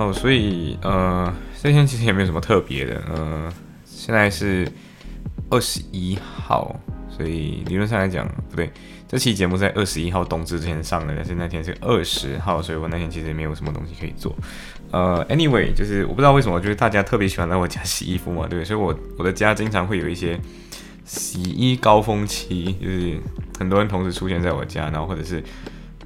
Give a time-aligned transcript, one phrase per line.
[0.00, 1.32] 哦，所以呃。
[1.62, 3.52] 这天其实也没有什么特别的，呃，
[3.84, 4.66] 现在是
[5.50, 6.74] 二十一号，
[7.10, 8.72] 所以理论上来讲不对，
[9.06, 14.34] 这期节目在二十一号冬至之前上的，但是那天是二十号，所以我那天其实也没有什么东西可以做。
[14.90, 20.40] 呃，anyway，就是我不知道为什么，就是大家特别喜欢来我家洗衣服嘛，对，所以我我的家经常会有一些
[21.04, 23.20] 洗衣高峰期，就是
[23.58, 25.44] 很多人同时出现在我家，然后或者是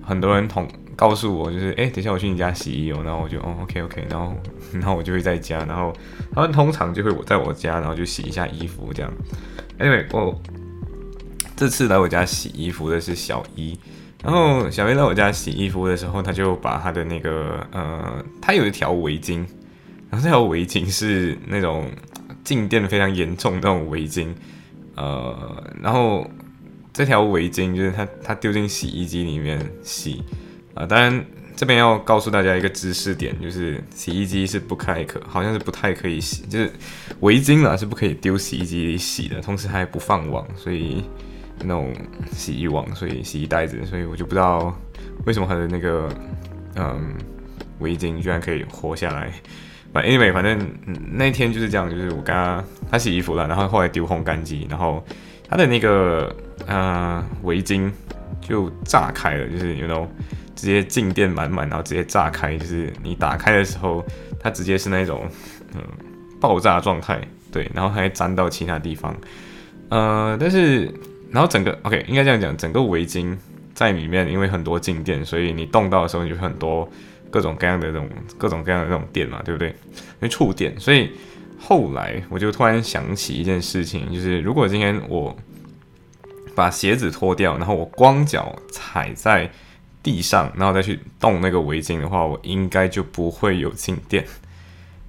[0.02, 0.68] 很多人同。
[0.96, 4.34] 告诉我就是，哎，等下我去你家洗衣哦，然后我就，哦，OK OK，然后，
[4.72, 5.92] 然后我就会在家，然后
[6.32, 9.12] 他们通常就会我在我家，然后就洗一下衣服这样。
[9.78, 10.40] Anyway，我
[11.56, 13.76] 这次来我家洗衣服的是小一，
[14.22, 19.38] 然后小一来我家洗衣服的时候，他就把他的那个，呃，他有一条围巾，
[20.10, 21.90] 然后这条围巾是那种
[22.44, 24.28] 静电非常严重那种围巾，
[24.94, 26.24] 呃，然后
[26.92, 30.22] 这条围巾就是他他丢进洗衣机里面洗。
[30.74, 31.24] 啊，当然
[31.56, 36.68] 这边要告诉大家一个知识点，就是洗衣机是不开可，好像是不太可以洗，就是
[37.20, 41.04] 围巾啊是不可以丢洗衣机里洗的，同时还不放网，所以
[41.60, 41.92] 那种
[42.32, 44.76] 洗衣网，所以洗衣袋子，所以我就不知道
[45.26, 46.08] 为什么他的那个
[46.74, 47.14] 嗯
[47.78, 49.32] 围巾居然可以活下来。
[49.92, 50.58] 反正 anyway，反正
[51.12, 55.04] 那天就是这样，就是我刚刚他洗衣服了，然后后来丢烘干机，然后
[55.48, 56.34] 他的那个
[56.66, 57.88] 呃围巾
[58.40, 60.10] 就炸开了，就是有那种。
[60.54, 64.04] 直接静电满满，然后直接炸开，就是你打开的时候，
[64.38, 65.28] 它直接是那种
[65.74, 65.82] 嗯
[66.40, 69.16] 爆炸状态，对，然后还粘到其他地方，
[69.88, 70.92] 呃，但是
[71.30, 73.36] 然后整个 OK 应该这样讲，整个围巾
[73.74, 76.88] 在里面，因为很多静电，所以你动到的时候，你就很多
[77.30, 78.08] 各种各样的这种
[78.38, 79.68] 各种各样的这种电嘛，对不对？
[79.68, 81.10] 因为触电，所以
[81.58, 85.34] 后来我就突然想起一件事情，就是如果今天我
[86.54, 89.50] 把鞋子脱掉，然后我光脚踩在。
[90.04, 94.24] 地上，然后再去动那个围巾的话，我应该就不会有静电。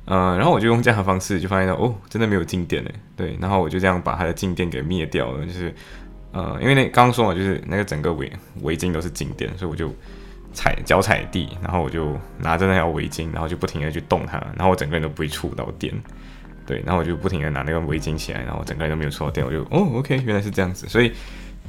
[0.05, 2.91] 嗯，然后我就用这样的方式，就发现到哦，真的没有静电嘞。
[3.17, 5.45] 对，然后我就这样把它的静电给灭掉了。
[5.45, 5.73] 就是，
[6.31, 9.93] 呃，因为那刚刚说嘛，就是那个整个围围巾都是静电，所以我就
[10.53, 15.93] 踩脚踩地，然后我就拿着那条围巾，然后就不停的去动它，然后我整个人都不会触到电。
[16.65, 21.11] 对，然后我就不停的拿那个围巾起来，然后整个人都没有触到电，我就哦，OK，原来是这样子，所以。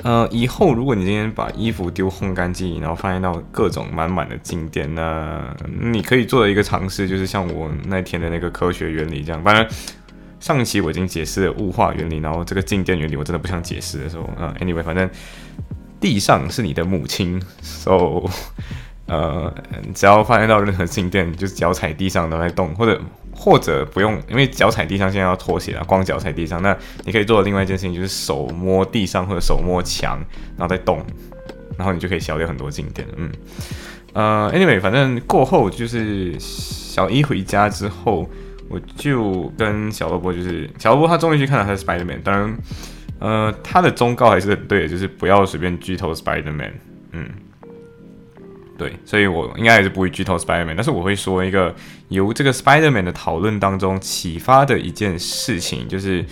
[0.02, 9.42] 呃，以后如果你今天把衣服丢烘干机，然后发现到各种满满的静电，那你可以做的一个尝试就是像我那天的那个科学原理这样。
[9.42, 9.66] 当然，
[10.38, 15.08] 上一期我已经解释了雾化原理，然后这个静电原理我真的不想解释的时候，啊，anyway，反正
[15.98, 18.28] 地上是你的母亲，so，
[19.06, 19.52] 呃，
[19.94, 23.00] 只要发现到任何静电，就是脚踩地上都在动，或者。
[23.38, 26.60] 或者不用，因为脚踩地上现在要脱鞋了，光脚踩地上。
[26.62, 30.18] 那你可以做的另外一件事情就是手摸地上或者手摸墙，
[30.56, 31.04] 然后再动，
[31.76, 33.06] 然后你就可以消掉很多静电。
[33.16, 33.30] 嗯，
[34.14, 38.28] 呃，anyway，反正过后就是小一回家之后，
[38.68, 42.22] 我就跟小萝卜，就是小萝卜他终于去看了他的 Spiderman。
[42.22, 42.58] 当然，
[43.20, 46.72] 呃，他的忠告还是很对的，就是不要随便剧透 Spiderman。
[47.12, 47.28] 嗯。
[48.78, 51.74] 对，所以我应该还是不会剧透 Spider-Man，但是我会说一个
[52.08, 56.24] 由这个 Spider-Man 的讨论当中启发的一件事情，就是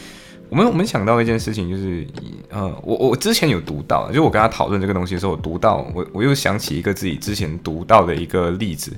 [0.51, 2.07] 我们我们想到一件事情，就是
[2.51, 8.93] 呃，我我之前有读到，就我跟他讨论这个东西的时候，我读到我我又想起一个自己之前读到的一个例子，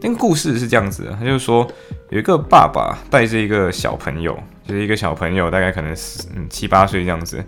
[0.00, 1.70] 那个故事是这样子的，他就说
[2.10, 7.44] 有一个爸爸带着一个小朋友，就是一个小朋友大概可能是嗯七八岁这样子。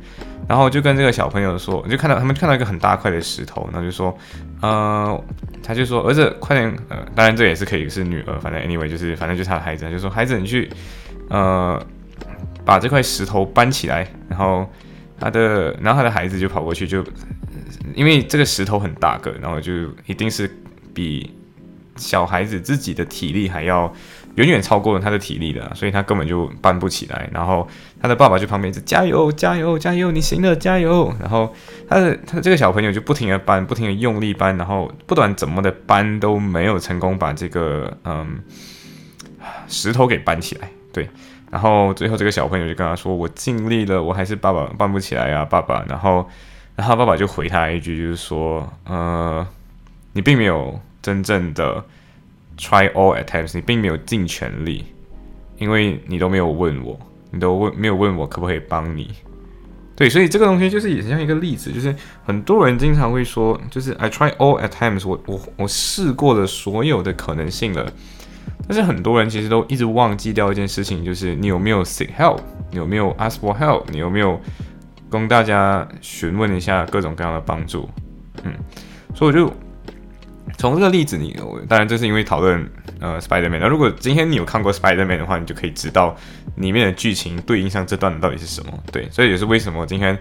[0.49, 4.17] 然后就跟这个小朋友说，就看到他们看到一个很大块的石头，然后就说，
[4.63, 5.25] 呃，
[5.63, 10.71] 他就说儿子快点，呃，当然这也是可以是女儿，反正 anyway 就是反正就是他的孩子，就说孩子你去，
[11.29, 11.79] 呃，
[12.65, 14.67] 把这块石头搬起来，然后
[15.21, 17.05] 他的然后他的孩子就跑过去，就
[17.94, 19.73] 因为这个石头很大个，然后就
[20.06, 20.51] 一定是
[20.94, 21.31] 比
[21.97, 23.93] 小孩子自己的体力还要。
[24.38, 27.29] 远远超过了他的体力的，所以他根本就搬不起来。
[27.32, 27.67] 然后
[28.00, 31.12] 他的爸爸就旁边一直加油加油加油，你行了加油。
[31.20, 31.52] 然后
[31.88, 38.38] 他的他这个小朋友就不停的搬，不停的用力搬，然后不管怎么的搬都没有成功把这个嗯
[39.67, 40.70] 石头给搬起来。
[40.93, 41.11] 对，
[41.50, 46.25] 然后最后这个小朋友就跟他说：“我尽力了，我还是爸爸搬不起来呀，爸爸。”然后
[46.76, 49.44] 然后爸爸就回他一句，就是说：“呃，
[50.12, 51.84] 你并没有真正的。”
[52.58, 54.84] Try all attempts，你并没有尽全力，
[55.58, 56.99] 因为你都没有问我，
[57.31, 59.12] 你都问没有问我可不可以帮你。
[59.94, 61.94] 对，所以这个东西就是也像一个例子，就是
[62.25, 67.93] 很多人经常会说，就是 I try all attempts，我我我试过了所有的可能性了，
[68.66, 72.40] 但是很多人其实都一直忘记掉一件事情，就是你有没有 seek help，
[72.72, 74.40] 你有没有 ask for help，你有没有
[75.08, 77.88] 跟大家询问一下各种各样的帮助，
[78.43, 78.52] 嗯，
[79.14, 79.52] 所以我就。
[80.56, 81.37] 从这个例子，你
[81.69, 82.69] 当然这是因为讨论
[83.00, 83.61] 呃 Spider-Man。
[83.61, 86.17] 那如果今天你有看过 Spider-Man 的话，你就可以知道
[86.56, 88.73] 里面的剧情对应上这段到底是什么。
[88.91, 90.19] 对，所以也是为什么今天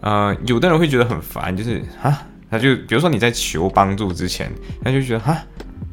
[0.00, 4.52] 呃有的人会觉得很烦，就是啊，他就比如说你在求帮助之前，
[4.84, 5.38] 他就觉得哈，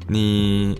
[0.07, 0.77] 你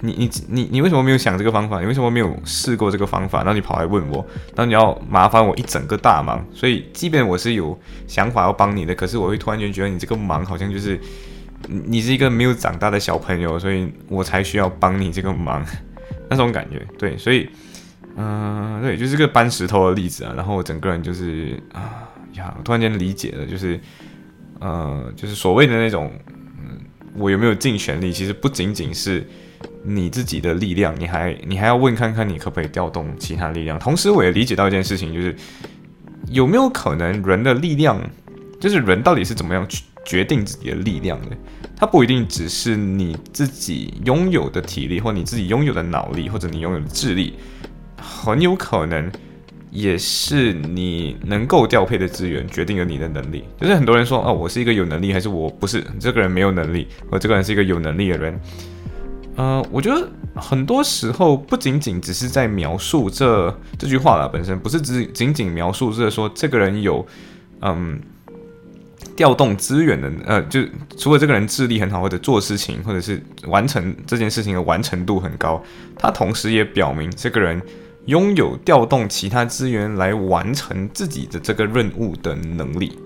[0.00, 1.78] 你你你你为什么没有想这个方法？
[1.80, 3.38] 你为什么没有试过这个方法？
[3.40, 6.44] 然后你跑来问我，然后你要麻烦我一整个大忙。
[6.52, 7.78] 所以即便我是有
[8.08, 10.98] 想法要帮你的，可是我会突然间觉得你这个忙好像就是。
[11.68, 15.64] 你是一个没有长大的小朋友，所以我才需要帮你这个忙，
[16.28, 17.48] 那种感觉，对，所以，
[18.16, 20.32] 嗯，对，就是个搬石头的例子啊。
[20.36, 23.80] 然后我整个人就是啊呀，突然间理解了，就是，
[24.60, 26.12] 呃，就是所谓的那种，
[26.58, 26.78] 嗯，
[27.16, 28.12] 我有没有尽全力？
[28.12, 29.26] 其实不仅仅是
[29.82, 33.78] 你自己的力量，你还你还要问看看你可不可以调动其他力量。
[33.78, 35.34] 同时，我也理解到一件事情，就是
[36.28, 38.00] 有没有可能人的力量，
[38.60, 39.82] 就是人到底是怎么样去。
[40.04, 41.36] 决定自己的力量的，
[41.76, 47.34] 它不一定只是你自己拥有的体力，或你自己拥有的脑力，或者你拥有的智力，
[47.96, 49.10] 很有可能
[49.70, 53.44] 也是你能够调配的资源决定了你的能力。
[53.58, 58.40] 就是很多人说，哦，我是一个有能力，还是我不是这个人没有能力，我这个人是一个有能力的人。
[59.36, 67.04] 呃，我觉得很多时候不仅仅只是在描述这这句话了本身，不是只仅仅描述着说这个人有，
[67.62, 68.00] 嗯。
[69.16, 70.60] 调动资源的，呃，就
[70.96, 75.62] 除了这个人智力很好，或者做事情，或者是完成这件事情的完成度很高，
[75.96, 77.62] 他同时也表明这个人
[78.06, 82.98] 拥有调动其他资源来完成自己的这个任务的能力。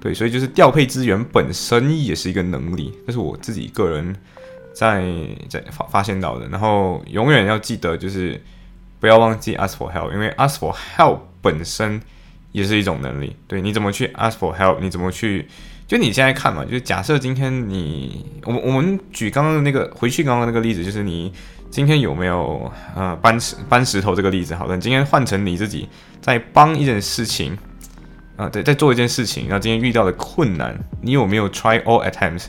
[0.00, 4.14] 对，所以就是调配资源本身也是一个能力，这是我自己个人
[4.74, 5.04] 在
[5.48, 6.48] 在发发现到的。
[6.48, 8.42] 然后永远要记得，就是
[8.98, 12.00] 不要忘记 ask for help，因为 ask for help 本身。
[12.54, 14.78] 也是一种能力，对，你怎么去 ask for help？
[14.80, 15.44] 你怎么去？
[15.88, 21.32] 就你现在看嘛，就是假设今天你，我我们举刚刚的那个回去刚刚那个例子，就是你
[21.68, 24.54] 今天有没有呃搬石搬石头这个例子？
[24.54, 25.88] 好了，今天换成你自己
[26.20, 27.58] 在帮一件事情，
[28.36, 32.46] 啊，对，在做一件事情，然后今天遇到的困难，你有没有 try all attempts？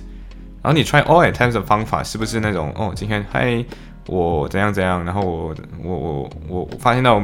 [0.61, 3.65] 然后你 try all attempts 的方法是不是那种哦，今天嗨，
[4.05, 7.19] 我怎样怎样，然后我我我我发现到。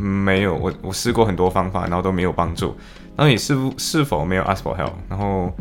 [0.00, 2.74] 没有，我我试过很多方法，然后都没有帮助。
[3.16, 4.92] 然后你是是否没有 ask for help？
[5.10, 5.54] 然后，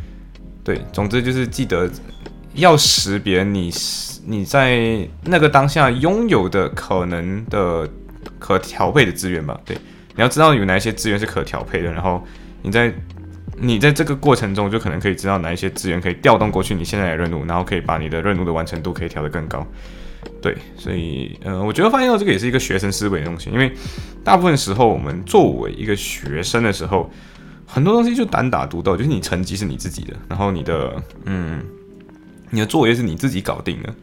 [0.63, 1.89] 对，总之就是记得
[2.53, 3.69] 要识别你
[4.25, 7.89] 你在那个当下拥有的可能的
[8.37, 9.59] 可调配的资源吧。
[9.65, 9.75] 对，
[10.15, 12.23] 你要知道有哪一些资源是可调配的，然后
[12.61, 12.93] 你在
[13.57, 19.67] 你在这个过程中就可能可以知道哪一些资源可以调动过去你现在的任务，然后可以把你的任务的完成度可以调得更高。
[20.41, 23.71] 对，所以，呃，我觉得发现到这个也是一个学生思维的东西，因为
[24.23, 27.11] 大部分时候我们作为一个学生的时候，
[27.65, 30.95] 很多东西就单打独斗，就是你成绩是你自己的，然后你的，
[31.25, 31.61] 嗯，
[32.51, 33.93] 你的作业是你自己搞定的，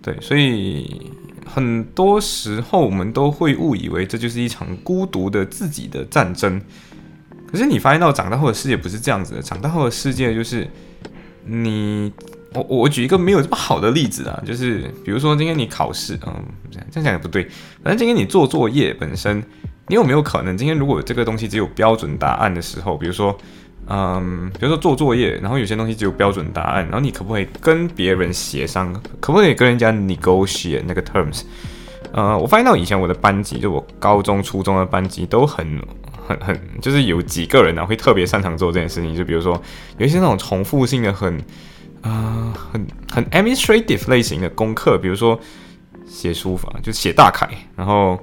[0.00, 1.12] 对，所以
[1.44, 6.58] 很多时候我们都会误以为这就是一场孤独的自己的战争，
[7.50, 10.66] 可是你发现到长大后的世界不是这样子的，长大后的世界就是
[11.44, 12.10] 你。
[12.54, 16.34] 我我举一个没有这么好的例子啊，就是比如说今天你考试，嗯，
[16.90, 17.44] 这样讲也不对。
[17.82, 19.42] 反正今天你做作业本身，
[19.88, 23.36] 你有没有可能今天如果这个东西只有标准答案的时候，比如说，
[23.86, 31.42] 嗯，比如说做作业，然后有些东西只有标准答案，然后你可不可以跟别人协商，可不可以跟人家 negotiate 那个 terms？
[32.12, 35.66] 呃，我发现到以前我的班级，就我高中、初中的班级都很、
[36.26, 39.60] 很、很，就是有几个人呢会特别擅长做这件事情，就比如说
[39.98, 41.38] 有一些那种重复性的很。
[42.02, 45.38] 啊，很很 administrative 类型的功课，比如说
[46.06, 48.18] 写书法，就写大楷，然后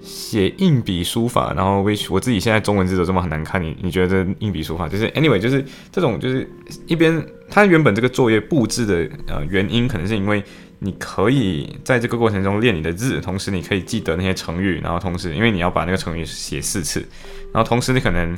[0.00, 6.48] 写硬笔书法，然后 which 我自己现在中文字都这么很难看，你你觉得这硬笔书法就是 anyway 就是这种就是
[6.86, 10.42] 一边它原本这个作业布置的呃原因，可能是因为
[10.78, 17.00] 你可以在这个过程中练你的字，同时你可以记得那些成语，然后同时因为你要把那个成语写四次，
[17.52, 18.36] 然后同时你可能。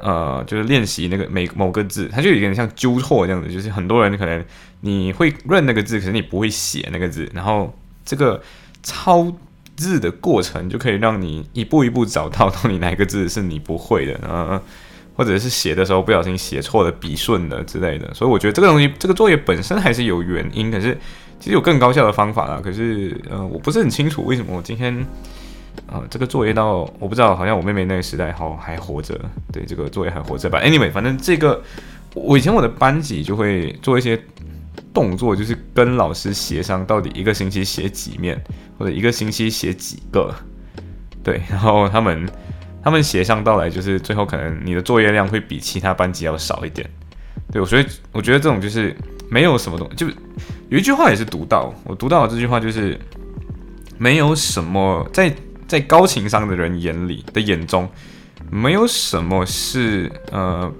[0.00, 3.50] 呃，就是练习那个每某个字，它就有点像纠错这样子。
[3.50, 4.44] 就是很多人可能
[4.80, 7.28] 你会认那个字，可是你不会写那个字。
[7.34, 8.42] 然后这个
[8.82, 9.32] 抄
[9.76, 14.60] 字的过程就可以让你一步一步找到到底哪个字是你不会的，嗯，
[15.16, 18.12] 或者是写的时候不小心写错了笔顺的之类的。
[18.14, 20.96] 所以我觉得这个东西，这个作业本身还是有原因，可是。
[21.40, 25.04] 其实有更高效的方法啦，可是呃，我不是很清楚为什么我今天
[25.86, 29.18] 啊这个作业到我不知道，好像我妹妹那个时代好还活着，
[29.52, 30.60] 对这个作业还活着吧。
[30.62, 31.62] Anyway，反正这个
[32.14, 34.20] 我以前我的班级就会做一些
[34.92, 38.40] 动作，就是跟老师协商到底一个星期写几面，
[38.78, 40.34] 或者一个星期写几个，
[41.22, 42.28] 对，然后他们
[42.82, 46.88] 他们协商到来，就是最后可能你的作业量会比其他班级要少一点。
[47.52, 48.96] 对我，所以我觉得这种就是
[49.28, 50.06] 没有什么东，就
[50.68, 52.98] 有一句话也是读到，我读到的这句话就是
[53.98, 55.32] 没有什么在
[55.74, 57.90] 在高情商的人眼里的眼中，
[58.48, 60.72] 没有什么是呃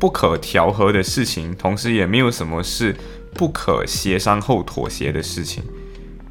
[0.00, 2.96] 不可调和的事情，同时也没有什么是
[3.34, 5.62] 不可协商后妥协的事情。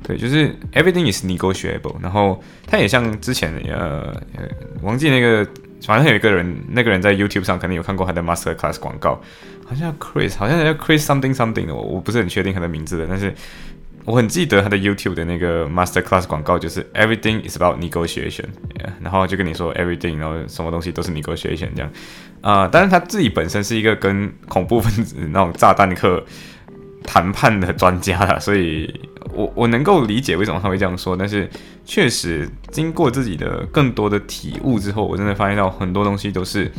[0.01, 1.95] 对，就是 everything is negotiable。
[2.01, 4.19] 然后他也像之前呃
[4.81, 5.47] 忘记那个，
[5.85, 9.21] 反正有一个人，那个人在 YouTube 上可能有看过他的 Master Class 广告。
[9.63, 13.31] 好像 Chris，好像叫 Chris something something 的，我我不是很确定他的名字的，但是
[14.05, 18.45] 我很记得他的 YouTube 的那个 Master Class 广告，就是 Everything is about negotiation，
[19.01, 21.91] 然后就跟你说 Everything，然后什么东西都是 negotiation 这样
[22.41, 22.67] 啊。
[22.71, 26.23] 但是他自己本身是一个跟恐怖分子那种炸弹客
[27.03, 28.91] 谈判的专家啦，所以
[29.33, 31.15] 我我能够理解为什么他会这样说。
[31.15, 31.49] 但是
[31.85, 36.71] 确实经过自己的更多的体悟之后，我真的发现到很多东西都是。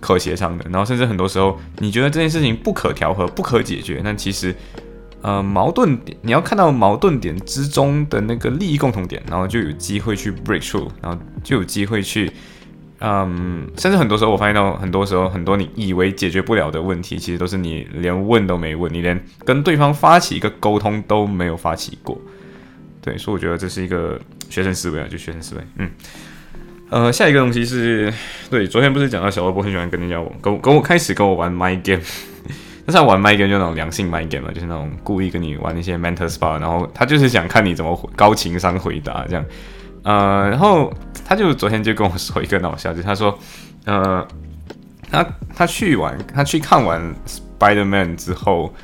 [0.00, 4.54] 可协商的，然后甚至很多时候，你觉得这件事情不可调和、不可解决，但其实，
[5.24, 12.30] 呃，矛盾点，你要看到矛盾点之中的那个利益共同点，然后就有机会去 break through，然后就有机会去，
[13.00, 22.20] 嗯，甚至很多时候我发现到，很多时候很多你以为解决不了的问题，其实都是你连问都没问，你连跟对方发起一个沟通都没有发起过。
[23.00, 25.90] 对，所以我觉得这是一个学生思维啊，就学生思维，嗯。
[26.90, 28.12] 呃，下一个东西是
[28.50, 32.02] 对，昨天不是讲到小萝卜很喜欢跟人家玩跟跟我开始跟我玩 my game，
[32.86, 39.44] 那是玩 my game 就那种良性 my game 嘛，就是那种故意跟你玩一些 mental spa，然后他就是想看你怎么高情商回答这样，
[40.02, 40.92] 呃，然后
[41.26, 43.38] 他就昨天就跟我说一个闹笑，就他说，
[43.84, 44.26] 呃，
[45.10, 47.14] 他他去玩，他去看完
[47.58, 48.74] Spider Man 之后。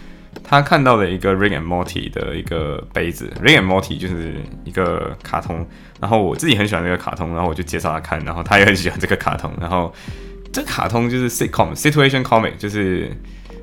[0.43, 5.65] 他看到了一个《Rick and Morty》的一个杯子，《Rick and Morty》就是一个卡通，
[6.01, 9.93] 然后我自己很喜欢这个卡通，然后我就介绍他看，然后他也很喜欢这个卡通，然后
[10.53, 13.13] 这卡通就是 sitcom situation comic，就是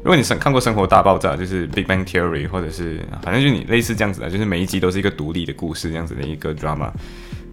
[0.08, 6.90] 如果你生看过《生活大爆炸》，就是《Big Bang Theory》，或者是反正就你类似这样子的，就是每一集都是一个独立的故事这样子的一个 drama。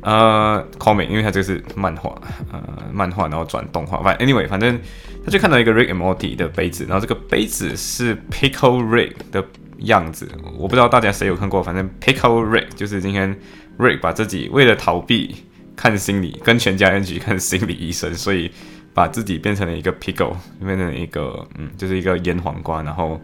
[0.03, 2.17] 呃，comic，因为它这个是漫画，
[2.53, 4.79] 呃，漫画然后转动画，反 anyway，反正
[5.25, 9.45] 他就看到一个 Rick and Morty 的杯子，然后这个杯子是 Pickle Rick 的
[9.79, 13.37] 样子，我不知道大家谁有看过，反正 Pickle Rick 就是今天
[13.81, 15.35] Rick 把自己为了逃避
[15.75, 18.49] 看心理，跟全家人去看心理医生，所以
[18.95, 23.21] 把自己变成了一个 Pickle，变成了一个嗯，就是一个腌黄瓜，然后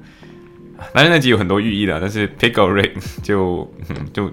[0.92, 3.72] 反正那集有很多寓意的，但是 Pickle Rick 就
[4.12, 4.30] 就。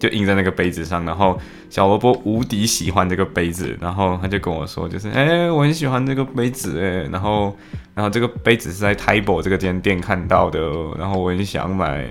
[0.00, 1.36] 就印在那个杯子上，然后
[1.70, 7.56] 小萝卜无敌喜欢这个杯子，然后他就跟我说，就是哎，我很喜欢这个杯子哎，然后
[7.96, 10.60] 然后这个杯子是在 Table 这个间店看到的，
[10.96, 12.06] 然后我很想买，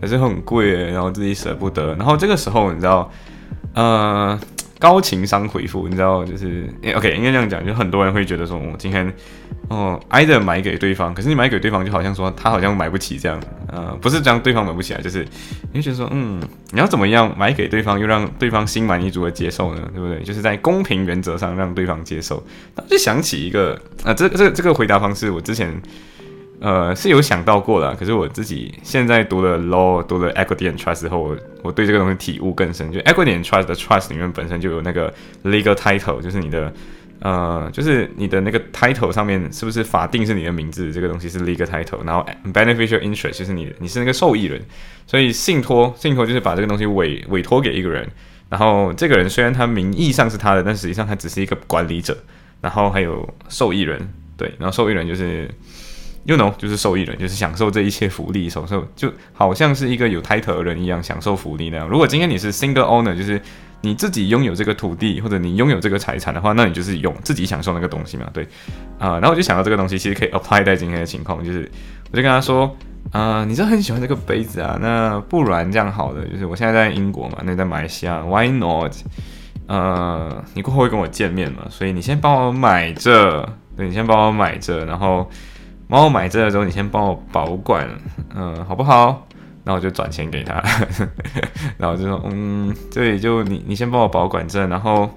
[0.00, 3.10] 可是很贵，然后自己舍不得，然后这个时候你知道，
[3.74, 4.38] 呃。
[4.78, 9.10] 高情商回复，你知道，就是 OK，应该这样讲，就很多人会觉得说，我今天
[9.68, 15.26] 哦挨着买给对方，可是你买给对方，就好像说他好像买不起这样，呃，不是这样，对方买不起来，就是
[15.72, 16.40] 你觉得说，嗯，
[16.72, 19.88] 你要怎么样买给对方，又让对方心满意足的接受呢？
[19.94, 20.22] 对不对？
[20.22, 22.42] 就是在公平原则上让对方接受。
[22.88, 25.80] 就想起一个啊，这这这个回答方式，我之前。
[26.58, 32.90] 呃，是有想到过的，可是我自己现在读了 law，读了 equity and trust 之后，我我对这个东西体悟更深。
[32.90, 35.12] 就 equity and trust 的 trust 里面本身就有那个
[35.44, 36.72] legal title，就是你的
[37.20, 42.02] 呃，就是你的那个 title 上面是不是法定是你的名字，这个东西是 legal title。
[42.06, 44.58] 然后 beneficial interest 就是你你是那个受益人，
[45.06, 48.08] 所以信托信托就是把这个东西委委托给一个人，
[48.48, 52.16] 然后这个人虽然他名义上是他的，但实际上他只是一个管理者。
[52.62, 54.00] 然后还有受益人，
[54.38, 55.50] 对，然后受益人就是。
[56.26, 61.86] You know，就是受益人，就是享受这一切福利，享受就好像是一个有 title 的人一样享受福利那样。
[61.86, 63.40] 如果今天你是 single owner，就是
[63.80, 68.42] 你自己拥有这个土地或者你拥有这个财产的话，那你就是用自己享受那个东西嘛，对
[68.98, 69.20] 啊。
[69.20, 71.70] 然后我就想到这个东西其实可以 apply 在今天的情况，就是
[72.10, 72.76] 我就跟他说，
[73.12, 78.92] 啊，你是很喜欢这个杯子啊，那不然这样好的，就是我现在在英国嘛，那在马来西亚，Why not？
[79.68, 85.30] 呃，你过后会跟我见面嘛，所以你先帮我买这，对你先帮我买这，然后。
[85.88, 87.88] 帮我买这的时候，你先帮我保管，
[88.34, 89.26] 嗯，好不好？
[89.64, 90.62] 然后我就转钱给他，
[91.76, 95.10] 然后就说，嗯，对，就你你先帮我保管这，然后，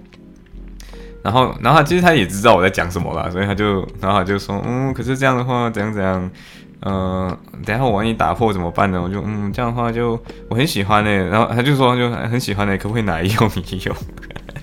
[1.24, 6.32] 然后，然后其实他也知道我在讲什么啦，所以他就，然后他就说，嗯，可是这样的话，怎样怎样，
[6.80, 9.00] 呃，等下我万一打破怎么办呢？
[9.00, 11.12] 我就嗯，这样的话就我很喜欢呢。
[11.30, 13.96] 然后他就说就很喜欢呢，可不可以拿来用一用？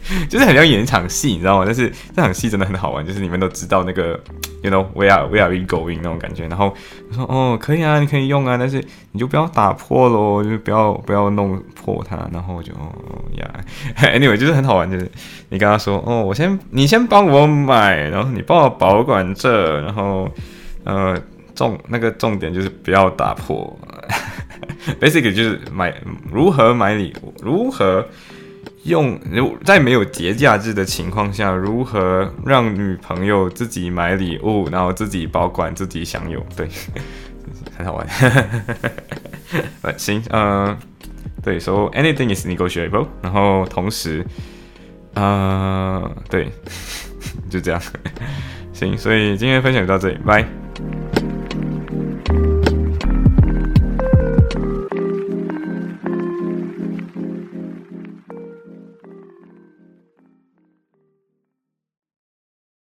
[0.31, 1.65] 就是很像演一场戏，你知道吗？
[1.67, 4.19] 但是这场戏真的很好玩，就是你们都知道那个
[4.63, 6.47] ，you know where where are we going 那种感觉。
[6.47, 6.75] 然后
[7.09, 8.83] 我说哦，可以啊，你可以用啊，但是
[9.13, 12.17] 你就不要打破喽，就不要不要弄破它。
[12.33, 12.93] 然后我就哦
[13.37, 13.51] 呀，
[14.15, 15.11] anyway 就是很好玩，就是
[15.49, 20.29] 你跟他说哦，我先你先帮我买，然后你帮我保管这，然后
[20.85, 21.19] 呃
[21.55, 23.77] 重那个重点就是不要打破。
[25.01, 25.93] Basically 就是买
[26.33, 28.07] 如何买礼物，如何。
[28.87, 36.45] 用如在没有节假日的情况下，如何让女朋友自己买礼物，然后自己保管，自己享有？
[36.57, 36.69] 对，
[37.77, 38.07] 很好玩。
[39.97, 40.77] 行，嗯，
[41.43, 43.07] 对，So anything is negotiable。
[43.23, 44.25] 然后同时，
[45.15, 46.51] 呃，对，
[47.51, 47.81] 就这样。
[48.73, 50.66] 行，所以今天分享就到这里，拜。